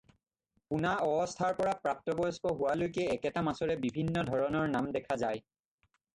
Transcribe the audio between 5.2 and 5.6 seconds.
যায়।